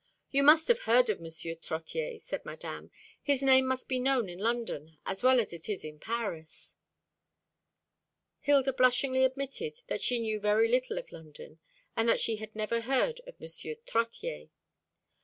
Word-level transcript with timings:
"You 0.31 0.41
must 0.41 0.67
have 0.67 0.79
heard 0.79 1.11
of 1.11 1.19
M. 1.19 1.25
Trottier," 1.25 2.19
said 2.19 2.43
Madame; 2.43 2.89
"his 3.21 3.43
name 3.43 3.67
must 3.67 3.87
be 3.87 3.99
known 3.99 4.29
in 4.29 4.39
London 4.39 4.97
as 5.05 5.21
well 5.21 5.39
as 5.39 5.53
it 5.53 5.69
is 5.69 5.83
in 5.85 5.99
Paris." 5.99 6.73
Hilda 8.39 8.73
blushingly 8.73 9.23
admitted 9.23 9.77
that 9.89 10.01
she 10.01 10.17
knew 10.17 10.39
very 10.39 10.67
little 10.69 10.97
of 10.97 11.11
London, 11.11 11.59
and 11.95 12.09
that 12.09 12.19
she 12.19 12.37
had 12.37 12.55
never 12.55 12.81
heard 12.81 13.21
of 13.27 13.35
M. 13.39 13.47
Trottier. 13.85 14.49